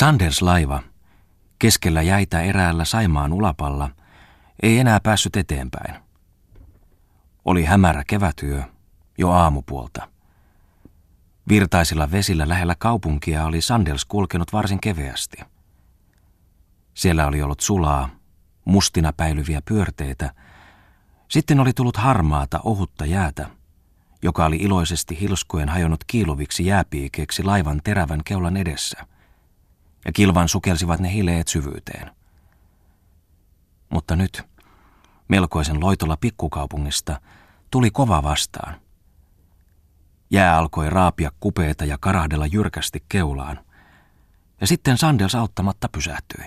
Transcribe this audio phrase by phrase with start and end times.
[0.00, 0.82] Sanders laiva,
[1.58, 3.90] keskellä jäitä eräällä Saimaan ulapalla,
[4.62, 5.94] ei enää päässyt eteenpäin.
[7.44, 8.62] Oli hämärä kevätyö,
[9.18, 10.08] jo aamupuolta.
[11.48, 15.36] Virtaisilla vesillä lähellä kaupunkia oli Sandels kulkenut varsin keveästi.
[16.94, 18.10] Siellä oli ollut sulaa,
[18.64, 20.34] mustina päilyviä pyörteitä.
[21.28, 23.50] Sitten oli tullut harmaata, ohutta jäätä,
[24.22, 29.06] joka oli iloisesti hilskuen hajonnut kiiluviksi jääpiikeeksi laivan terävän keulan edessä.
[30.04, 32.10] Ja kilvan sukelsivat ne hileet syvyyteen.
[33.90, 34.42] Mutta nyt,
[35.28, 37.20] melkoisen loitolla pikkukaupungista,
[37.70, 38.74] tuli kova vastaan–
[40.32, 43.60] Jää alkoi raapia kupeita ja karahdella jyrkästi keulaan.
[44.60, 46.44] Ja sitten Sandels auttamatta pysähtyi.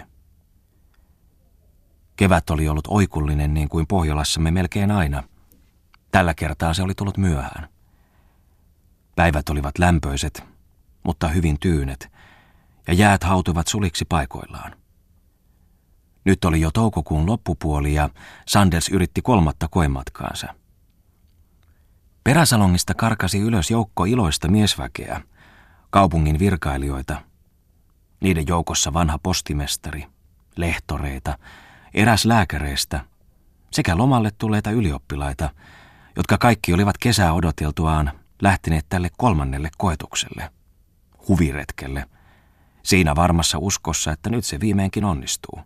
[2.15, 5.23] Kevät oli ollut oikullinen niin kuin Pohjolassamme melkein aina.
[6.11, 7.69] Tällä kertaa se oli tullut myöhään.
[9.15, 10.43] Päivät olivat lämpöiset,
[11.03, 12.11] mutta hyvin tyynet,
[12.87, 14.75] ja jäät hautuivat suliksi paikoillaan.
[16.25, 18.09] Nyt oli jo toukokuun loppupuoli ja
[18.47, 20.47] Sanders yritti kolmatta koematkaansa–
[22.23, 25.21] Peräsalongista karkasi ylös joukko iloista miesväkeä,
[25.89, 27.21] kaupungin virkailijoita.
[28.19, 30.07] Niiden joukossa vanha postimestari,
[30.55, 31.37] lehtoreita,
[31.93, 33.05] eräs lääkäreistä
[33.71, 35.49] sekä lomalle tulleita ylioppilaita,
[36.15, 40.51] jotka kaikki olivat kesää odoteltuaan lähteneet tälle kolmannelle koetukselle,
[41.27, 42.05] huviretkelle,
[42.83, 45.59] siinä varmassa uskossa, että nyt se viimeinkin onnistuu.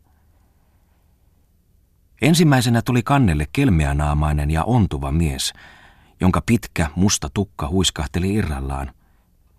[2.22, 5.54] Ensimmäisenä tuli kannelle kelmeänaamainen ja ontuva mies–
[6.20, 8.94] jonka pitkä musta tukka huiskahteli irrallaan,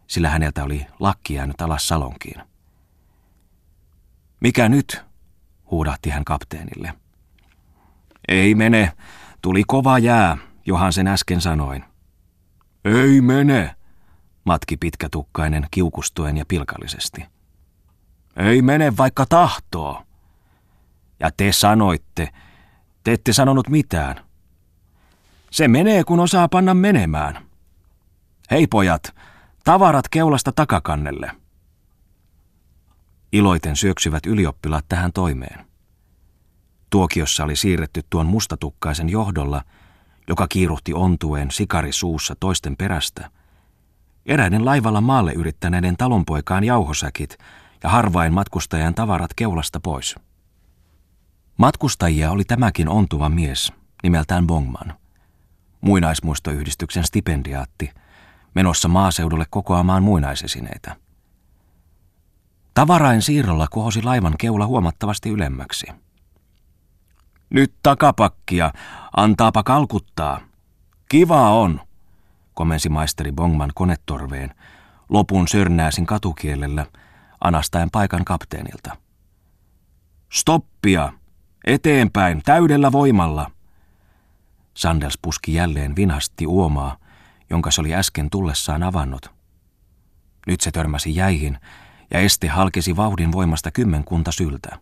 [0.07, 2.43] sillä häneltä oli lakki jäänyt alas salonkiin.
[4.41, 5.03] Mikä nyt?
[5.71, 6.95] huudahti hän kapteenille.
[8.29, 8.93] Ei mene,
[9.43, 10.37] tuli kova jää,
[10.67, 11.85] johan sen äsken sanoin.
[12.85, 13.77] Ei mene,
[14.45, 17.25] matki pitkätukkainen kiukustuen ja pilkallisesti.
[18.39, 20.03] Ei mene vaikka tahtoo.
[21.21, 22.29] Ja te sanoitte,
[23.05, 24.25] te ette sanonut mitään.
[25.51, 27.47] Se menee, kun osaa panna menemään.
[28.51, 29.15] Hei pojat,
[29.65, 31.31] tavarat keulasta takakannelle.
[33.33, 35.67] Iloiten syöksyvät ylioppilaat tähän toimeen.
[36.91, 39.63] Tuokiossa oli siirretty tuon mustatukkaisen johdolla,
[40.29, 43.31] joka kiiruhti ontueen sikari suussa toisten perästä.
[44.27, 47.39] Eräiden laivalla maalle yrittäneiden talonpoikaan jauhosäkit
[47.83, 50.15] ja harvain matkustajan tavarat keulasta pois.
[51.57, 53.73] Matkustajia oli tämäkin ontuva mies,
[54.03, 54.95] nimeltään Bongman–
[55.81, 57.91] muinaismuistoyhdistyksen stipendiaatti,
[58.55, 60.97] menossa maaseudulle kokoamaan muinaisesineitä.
[62.75, 65.87] Tavarain siirrolla kohosi laivan keula huomattavasti ylemmäksi.
[67.51, 68.73] Nyt takapakkia,
[69.17, 70.41] antaapa kalkuttaa.
[71.09, 71.81] Kiva on,
[72.55, 74.55] komensi maisteri Bongman konetorveen,
[75.09, 76.87] lopun sörnääsin katukielellä,
[77.41, 78.97] anastaen paikan kapteenilta.
[80.33, 81.13] Stoppia!
[81.67, 83.51] Eteenpäin, täydellä voimalla!
[84.75, 86.97] Sandels puski jälleen vinhasti uomaa,
[87.51, 89.31] jonka se oli äsken tullessaan avannut.
[90.47, 91.59] Nyt se törmäsi jäihin
[92.11, 94.79] ja este halkesi vauhdin voimasta kymmenkunta syltä.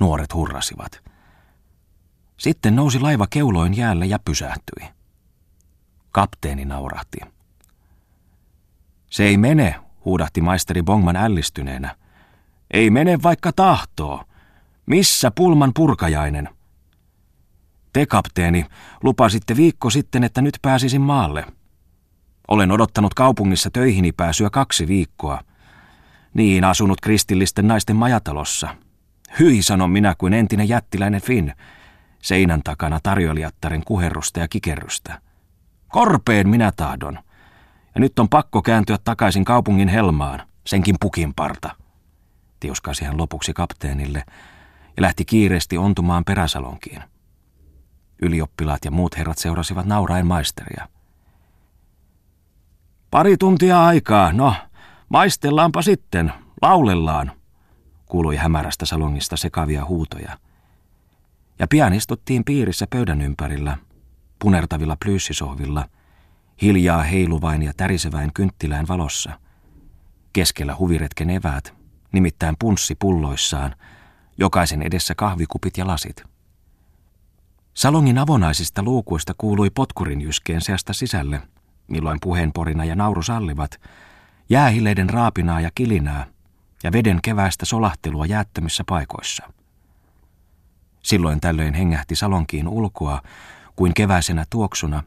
[0.00, 1.02] Nuoret hurrasivat.
[2.36, 4.88] Sitten nousi laiva keuloin jäälle ja pysähtyi.
[6.10, 7.18] Kapteeni naurahti.
[9.10, 11.96] Se ei mene, huudahti maisteri Bongman ällistyneenä.
[12.70, 14.24] Ei mene vaikka tahtoo.
[14.86, 16.48] Missä pulman purkajainen?
[17.92, 18.66] Te, kapteeni,
[19.02, 21.44] lupasitte viikko sitten, että nyt pääsisin maalle.
[22.48, 25.40] Olen odottanut kaupungissa töihini pääsyä kaksi viikkoa.
[26.34, 28.76] Niin asunut kristillisten naisten majatalossa.
[29.38, 31.52] Hyi, sanon minä kuin entinen jättiläinen Finn,
[32.22, 35.20] seinän takana tarjoilijattaren kuherrusta ja kikerrystä.
[35.88, 37.18] Korpeen minä tahdon.
[37.94, 41.76] Ja nyt on pakko kääntyä takaisin kaupungin helmaan, senkin pukin parta.
[42.60, 44.24] Tiuskasi hän lopuksi kapteenille
[44.96, 47.02] ja lähti kiireesti ontumaan peräsalonkiin.
[48.22, 50.88] Ylioppilaat ja muut herrat seurasivat nauraen maisteria.
[53.10, 54.54] Pari tuntia aikaa, no,
[55.08, 57.32] maistellaanpa sitten, laulellaan,
[58.06, 60.38] kuului hämärästä salongista sekavia huutoja.
[61.58, 63.76] Ja pian istuttiin piirissä pöydän ympärillä,
[64.38, 65.88] punertavilla plyyssisohvilla,
[66.62, 69.40] hiljaa heiluvain ja täriseväin kynttilään valossa.
[70.32, 71.74] Keskellä huviretken eväät,
[72.12, 73.74] nimittäin punssi pulloissaan,
[74.38, 76.22] jokaisen edessä kahvikupit ja lasit.
[77.74, 81.42] Salongin avonaisista luukuista kuului potkurin jyskeen seasta sisälle,
[81.88, 83.80] milloin puheenporina ja nauru sallivat,
[84.48, 86.26] jäähileiden raapinaa ja kilinää
[86.82, 89.52] ja veden keväistä solahtelua jäättömissä paikoissa.
[91.02, 93.22] Silloin tällöin hengähti salonkiin ulkoa
[93.76, 95.02] kuin keväisenä tuoksuna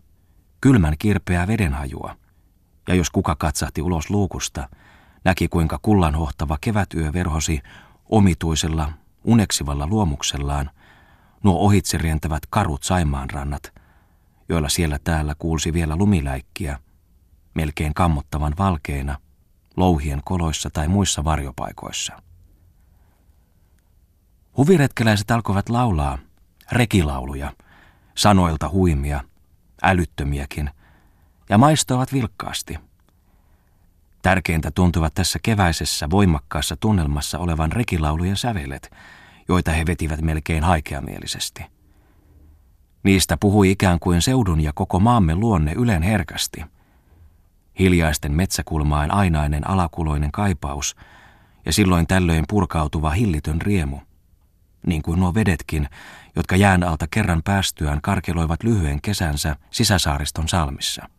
[0.64, 2.16] kylmän kirpeää vedenhajua,
[2.88, 4.70] ja jos kuka katsahti ulos luukusta,
[5.26, 7.62] näki kuinka kullanhohtava kevätyö verhosi
[8.10, 8.90] omituisella,
[9.24, 10.70] uneksivalla luomuksellaan
[11.44, 13.74] nuo ohitse rientävät karut Saimaan rannat,
[14.50, 16.80] joilla siellä täällä kuulsi vielä lumiläikkiä,
[17.54, 19.18] melkein kammottavan valkeina,
[19.78, 22.14] louhien koloissa tai muissa varjopaikoissa.
[24.58, 26.18] Huviretkeläiset alkoivat laulaa
[26.72, 27.54] rekilauluja,
[28.16, 29.24] sanoilta huimia,
[29.84, 30.70] älyttömiäkin,
[31.50, 32.80] ja maistoivat vilkkaasti.
[34.22, 38.92] Tärkeintä tuntuvat tässä keväisessä voimakkaassa tunnelmassa olevan rekilaulujen sävelet,
[39.48, 41.66] joita he vetivät melkein haikeamielisesti.
[43.04, 46.66] Niistä puhui ikään kuin seudun ja koko maamme luonne ylen herkästi.
[47.80, 50.96] Hiljaisten metsäkulmain ainainen alakuloinen kaipaus
[51.66, 54.00] ja silloin tällöin purkautuva hillitön riemu–
[54.88, 55.90] niin kuin nuo vedetkin,
[56.36, 61.10] jotka jään alta kerran päästyään karkeloivat lyhyen kesänsä sisäsaariston salmissa.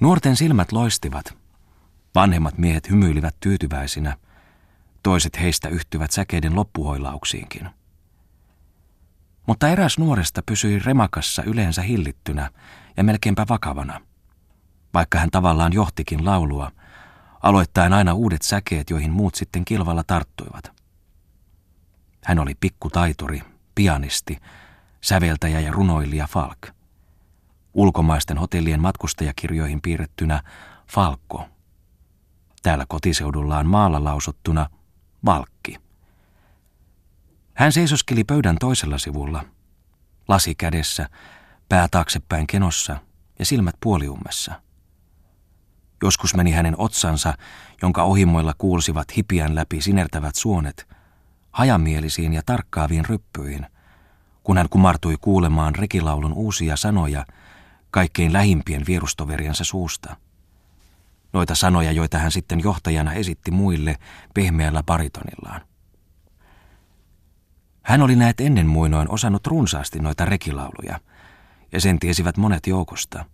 [0.00, 1.36] Nuorten silmät loistivat.
[2.14, 4.16] Vanhemmat miehet hymyilivät tyytyväisinä.
[5.02, 7.68] Toiset heistä yhtyvät säkeiden loppuhoilauksiinkin.
[9.46, 12.50] Mutta eräs nuoresta pysyi remakassa yleensä hillittynä
[12.96, 14.00] ja melkeinpä vakavana.
[14.94, 16.72] Vaikka hän tavallaan johtikin laulua,
[17.42, 20.81] aloittaen aina uudet säkeet, joihin muut sitten kilvalla tarttuivat.
[22.24, 23.42] Hän oli pikkutaituri,
[23.74, 24.38] pianisti,
[25.00, 26.58] säveltäjä ja runoilija Falk.
[27.74, 30.42] Ulkomaisten hotellien matkustajakirjoihin piirrettynä
[30.88, 31.48] Falkko.
[32.62, 34.70] Täällä kotiseudullaan maalla lausuttuna
[35.24, 35.76] Valkki.
[37.54, 39.44] Hän seisoskeli pöydän toisella sivulla,
[40.28, 41.08] lasi kädessä,
[41.68, 42.96] pää taaksepäin kenossa
[43.38, 44.62] ja silmät puoliummessa.
[46.02, 47.34] Joskus meni hänen otsansa,
[47.82, 50.86] jonka ohimoilla kuulsivat hipiän läpi sinertävät suonet–
[51.52, 53.66] hajamielisiin ja tarkkaaviin ryppyihin,
[54.42, 57.26] kun hän kumartui kuulemaan rekilaulun uusia sanoja
[57.90, 60.16] kaikkein lähimpien vierustoveriensa suusta.
[61.32, 63.98] Noita sanoja, joita hän sitten johtajana esitti muille
[64.34, 65.60] pehmeällä baritonillaan.
[67.82, 71.00] Hän oli näet ennen muinoin osannut runsaasti noita rekilauluja,
[71.72, 73.24] ja sen tiesivät monet joukosta.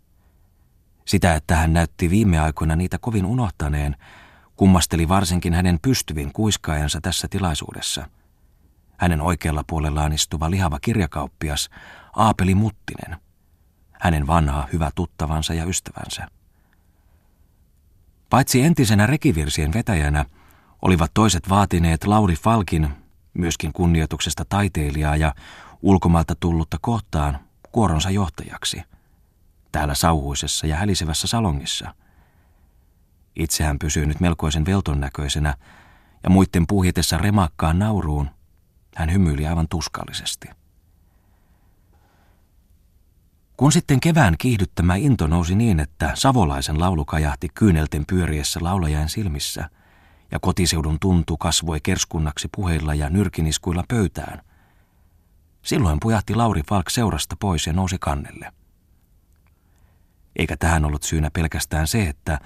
[1.04, 3.96] Sitä, että hän näytti viime aikoina niitä kovin unohtaneen,
[4.58, 8.08] Kummasteli varsinkin hänen pystyvin kuiskaajansa tässä tilaisuudessa.
[8.96, 11.70] Hänen oikealla puolellaan istuva lihava kirjakauppias
[12.16, 13.16] Aapeli Muttinen.
[13.92, 16.28] Hänen vanha hyvä tuttavansa ja ystävänsä.
[18.30, 20.24] Paitsi entisenä rekivirsien vetäjänä,
[20.82, 22.88] olivat toiset vaatineet Lauri Falkin,
[23.34, 25.34] myöskin kunnioituksesta taiteilijaa ja
[25.82, 27.38] ulkomailta tullutta kohtaan,
[27.72, 28.82] kuoronsa johtajaksi.
[29.72, 31.94] Täällä sauhuisessa ja hälisevässä salongissa–
[33.38, 35.54] itse hän pysyy nyt melkoisen velton näköisenä,
[36.24, 38.30] ja muiden puhjetessa remakkaan nauruun
[38.96, 40.48] hän hymyili aivan tuskallisesti.
[43.56, 49.70] Kun sitten kevään kiihdyttämä into nousi niin, että savolaisen laulu kajahti kyynelten pyöriessä laulajain silmissä,
[50.30, 54.42] ja kotiseudun tuntu kasvoi kerskunnaksi puheilla ja nyrkiniskuilla pöytään,
[55.62, 58.52] silloin pujahti Lauri Falk seurasta pois ja nousi kannelle.
[60.36, 62.38] Eikä tähän ollut syynä pelkästään se, että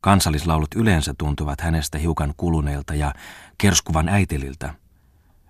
[0.00, 3.12] Kansallislaulut yleensä tuntuvat hänestä hiukan kuluneilta ja
[3.58, 4.74] kerskuvan äiteliltä,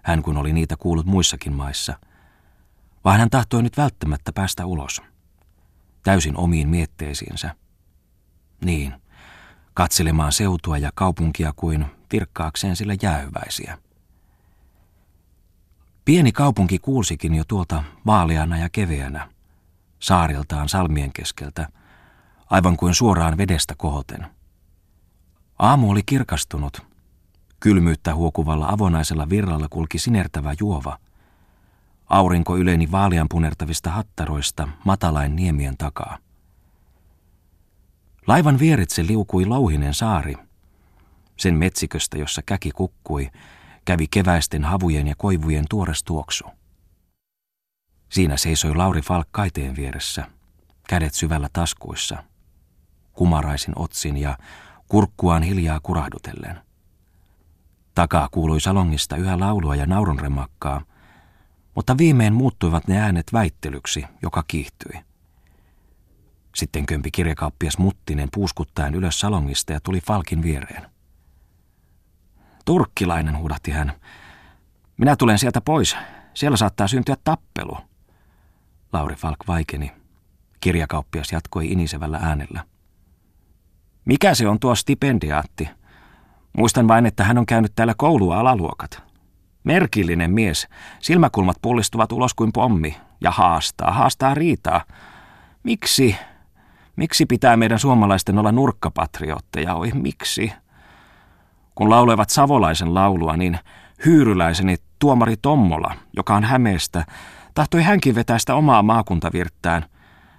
[0.02, 1.98] hän kun oli niitä kuullut muissakin maissa,
[3.04, 5.02] vaan hän tahtoi nyt välttämättä päästä ulos,
[6.02, 7.54] täysin omiin mietteisiinsä.
[8.64, 8.94] Niin,
[9.74, 13.78] katselemaan seutua ja kaupunkia kuin virkkaakseen sillä jäähyväisiä.
[16.04, 19.28] Pieni kaupunki kuulsikin jo tuolta vaaleana ja keveänä,
[20.00, 21.68] saariltaan salmien keskeltä,
[22.50, 24.26] aivan kuin suoraan vedestä kohoten–
[25.58, 26.86] Aamu oli kirkastunut.
[27.60, 30.98] Kylmyyttä huokuvalla avonaisella virralla kulki sinertävä juova.
[32.06, 36.18] Aurinko yleni vaaleanpunertavista hattaroista matalain niemien takaa.
[38.26, 40.34] Laivan vieritse liukui louhinen saari.
[41.36, 43.30] Sen metsiköstä, jossa käki kukkui,
[43.84, 46.44] kävi keväisten havujen ja koivujen tuores tuoksu.
[48.08, 50.30] Siinä seisoi Lauri Falk kaiteen vieressä,
[50.88, 52.24] kädet syvällä taskuissa,
[53.12, 54.38] kumaraisin otsin ja
[54.88, 56.60] kurkkuaan hiljaa kurahdutellen.
[57.94, 60.82] Takaa kuului salongista yhä laulua ja naurunremakkaa,
[61.74, 65.00] mutta viimein muuttuivat ne äänet väittelyksi, joka kiihtyi.
[66.54, 70.90] Sitten kömpi kirjakauppias Muttinen puuskuttaen ylös salongista ja tuli Falkin viereen.
[72.64, 73.92] Turkkilainen, huudahti hän.
[74.96, 75.96] Minä tulen sieltä pois.
[76.34, 77.78] Siellä saattaa syntyä tappelu.
[78.92, 79.92] Lauri Falk vaikeni.
[80.60, 82.64] Kirjakauppias jatkoi inisevällä äänellä.
[84.08, 85.68] Mikä se on tuo stipendiaatti?
[86.58, 89.02] Muistan vain, että hän on käynyt täällä koulua alaluokat.
[89.64, 90.68] Merkillinen mies.
[91.00, 92.96] Silmäkulmat pullistuvat ulos kuin pommi.
[93.20, 94.84] Ja haastaa, haastaa riitaa.
[95.62, 96.16] Miksi?
[96.96, 99.74] Miksi pitää meidän suomalaisten olla nurkkapatriotteja?
[99.74, 100.52] Oi, miksi?
[101.74, 103.58] Kun laulevat savolaisen laulua, niin
[104.04, 107.04] hyyryläiseni tuomari Tommola, joka on Hämeestä,
[107.54, 109.84] tahtoi hänkin vetää sitä omaa maakuntavirttään,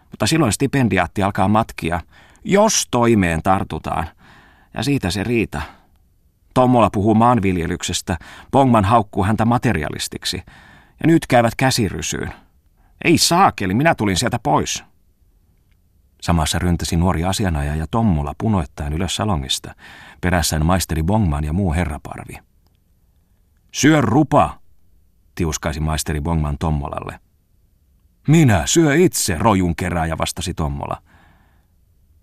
[0.10, 2.02] mutta silloin stipendiaatti alkaa matkia,
[2.44, 4.08] jos toimeen tartutaan.
[4.74, 5.62] Ja siitä se riita.
[6.54, 8.18] Tommola puhuu maanviljelyksestä,
[8.52, 10.44] Bongman haukkuu häntä materialistiksi.
[11.04, 12.34] Ja nyt käyvät käsirysyyn.
[13.04, 14.84] Ei saakeli, minä tulin sieltä pois.
[16.22, 19.76] Samassa ryntäsi nuori asianajaja Tommola punoittain ylös salongista,
[20.22, 22.38] perässään maisteri Bongman ja muu herraparvi.
[23.72, 24.60] Syö rupa,
[25.36, 27.20] tiuskaisi maisteri Bongman Tommolalle.
[28.28, 31.02] Minä, syö itse, rojun kerääjä vastasi Tommola.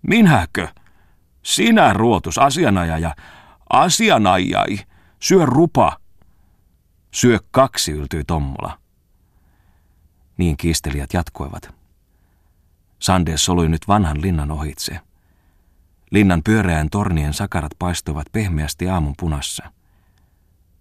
[0.07, 0.67] Minäkö?
[1.43, 3.15] Sinä ruotus, asianajaja,
[3.69, 4.79] asianajai,
[5.19, 5.97] syö rupa.
[7.11, 8.79] Syö kaksi, yltyi Tommola.
[10.37, 11.75] Niin kiistelijät jatkoivat.
[12.99, 14.99] Sandes solui nyt vanhan linnan ohitse.
[16.11, 19.71] Linnan pyöreän tornien sakarat paistuivat pehmeästi aamun punassa.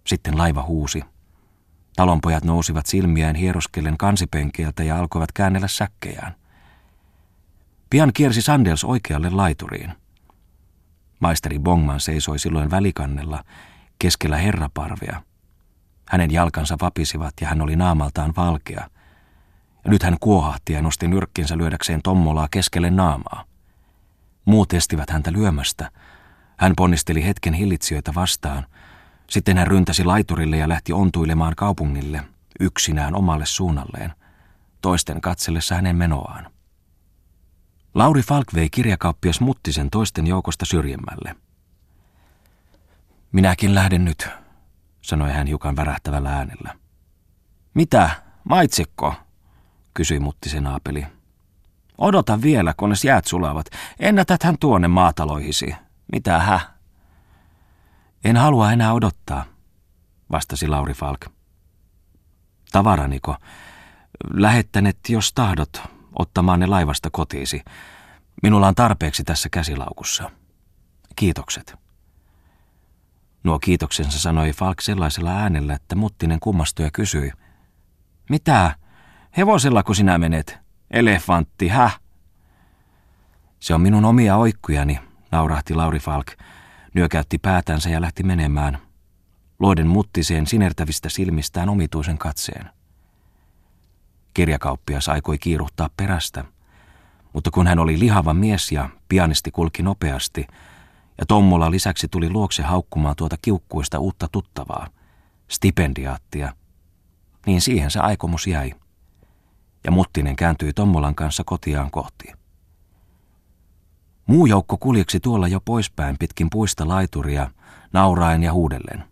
[0.07, 1.03] Sitten laiva huusi.
[1.97, 6.35] Talonpojat nousivat silmiään hieroskellen kansipenkeiltä ja alkoivat käännellä säkkejään.
[7.91, 9.93] Pian kiersi Sandels oikealle laituriin.
[11.21, 13.45] Maisteri Bongman seisoi silloin välikannella
[13.99, 15.23] keskellä herraparvea.
[16.09, 18.91] Hänen jalkansa vapisivat ja hän oli naamaltaan valkea.
[19.85, 23.45] Ja nyt hän kuohahti ja nosti nyrkkinsä lyödäkseen Tommolaa keskelle naamaa.
[24.45, 25.91] Muut estivät häntä lyömästä.
[26.57, 28.67] Hän ponnisteli hetken hillitsijöitä vastaan–
[29.31, 32.23] sitten hän ryntäsi laiturille ja lähti ontuilemaan kaupungille,
[32.61, 34.13] yksinään omalle suunnalleen,
[34.83, 36.51] toisten katsellessa hänen menoaan.
[37.97, 41.37] Lauri Falk vei kirjakauppias Muttisen toisten joukosta syrjemmälle.
[43.33, 44.29] Minäkin lähden nyt,
[45.03, 46.75] sanoi hän hiukan värähtävällä äänellä.
[47.75, 48.11] Mitä,
[48.45, 49.15] maitsekko?
[49.95, 51.07] kysyi Muttisen aapeli.
[51.99, 53.67] Odota vielä, kunnes jäät sulavat.
[54.01, 55.75] Ennätät hän tuonne maataloihisi.
[56.13, 56.61] Mitä hä?
[58.25, 59.45] En halua enää odottaa,
[60.31, 61.27] vastasi Lauri Falk.
[62.73, 63.37] Tavaraniko,
[64.31, 67.63] lähettänet, jos tahdot, ottamaan ne laivasta kotiisi.
[68.43, 70.31] Minulla on tarpeeksi tässä käsilaukussa.
[71.17, 71.75] Kiitokset.
[73.45, 77.33] Nuo kiitoksensa sanoi Falk sellaisella äänellä, että Muttinen kummastui ja kysyi.
[78.31, 78.77] Mitä?
[79.37, 80.59] Hevosellako sinä menet?
[80.91, 82.01] Elefantti, häh?
[83.61, 84.99] Se on minun omia oikkujani,
[85.33, 86.27] naurahti Lauri Falk
[86.95, 88.79] nyökäytti päätänsä ja lähti menemään,
[89.59, 92.71] luoden muttiseen sinertävistä silmistään omituisen katseen.
[94.37, 96.45] Kirjakauppias aikoi kiiruhtaa perästä,
[97.33, 100.47] mutta kun hän oli lihava mies ja pianisti kulki nopeasti,
[101.19, 104.89] ja Tommola lisäksi tuli luokse haukkumaan tuota kiukkuista uutta tuttavaa,
[105.49, 106.53] stipendiaattia,
[107.47, 108.73] niin siihen se aikomus jäi.
[109.85, 112.33] Ja Muttinen kääntyi Tommolan kanssa kotiaan kohti.
[114.27, 117.51] Muu joukko kuljeksi tuolla jo poispäin pitkin puista laituria,
[117.93, 119.05] nauraen ja huudellen.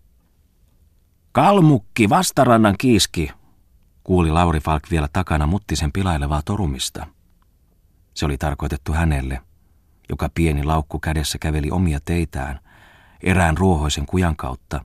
[1.32, 3.30] Kalmukki, vastarannan kiiski,
[4.04, 7.06] kuuli Lauri Falk vielä takana muttisen pilailevaa torumista.
[8.14, 9.40] Se oli tarkoitettu hänelle,
[10.08, 12.60] joka pieni laukku kädessä käveli omia teitään,
[13.22, 14.84] erään ruohoisen kujan kautta,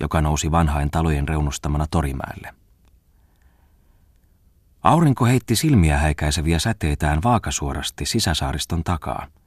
[0.00, 2.54] joka nousi vanhain talojen reunustamana torimäelle.
[4.82, 9.26] Aurinko heitti silmiä häikäiseviä säteitään vaakasuorasti sisäsaariston takaa–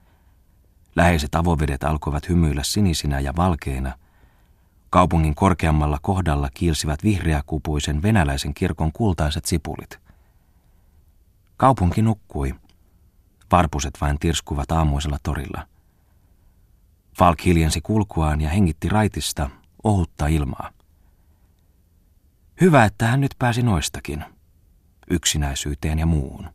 [0.96, 3.94] Läheiset avovedet alkoivat hymyillä sinisinä ja valkeina.
[4.91, 10.00] Kaupungin korkeammalla kohdalla kiilsivät vihreäkupuisen venäläisen kirkon kultaiset sipulit.
[11.57, 12.55] Kaupunki nukkui.
[13.51, 15.67] Varpuset vain tirskuvat aamuisella torilla.
[17.17, 19.50] Falk hiljensi kulkuaan ja hengitti raitista,
[19.83, 20.71] ohutta ilmaa.
[22.62, 24.25] Hyvä, että hän nyt pääsi noistakin,
[25.10, 26.50] yksinäisyyteen ja muuhun.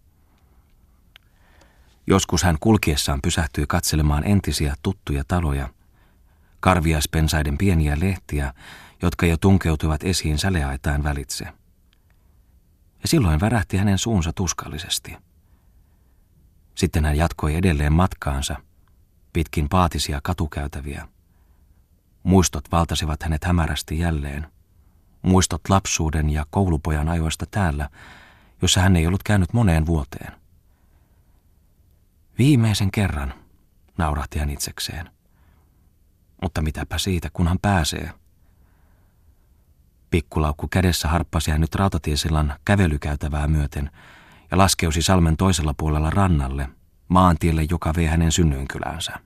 [2.06, 5.68] Joskus hän kulkiessaan pysähtyi katselemaan entisiä tuttuja taloja,
[6.60, 8.54] karviaspensaiden pieniä lehtiä,
[9.02, 11.44] jotka jo tunkeutuivat esiin säleaitaan välitse.
[13.02, 15.16] Ja silloin värähti hänen suunsa tuskallisesti.
[16.75, 18.56] Sitten hän jatkoi edelleen matkaansa,
[19.32, 21.08] pitkin paatisia katukäytäviä.
[22.22, 24.46] Muistot valtasivat hänet hämärästi jälleen.
[25.22, 27.90] Muistot lapsuuden ja koulupojan ajoista täällä,
[28.62, 30.32] jossa hän ei ollut käynyt moneen vuoteen.
[32.38, 33.34] Viimeisen kerran,
[33.98, 35.15] naurahti hän itsekseen.
[36.42, 38.10] Mutta mitäpä siitä, kunhan pääsee.
[40.10, 43.90] Pikkulaukku kädessä harppasi hän nyt rautatiesillan kävelykäytävää myöten
[44.50, 46.68] ja laskeusi salmen toisella puolella rannalle,
[47.08, 49.25] maantielle, joka vei hänen synnyinkyläänsä.